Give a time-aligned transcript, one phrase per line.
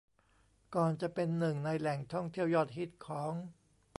[0.75, 3.31] ก่อนจะเป็นหนึ่งในแหล่งท่องเที่ยวยอดฮิตของ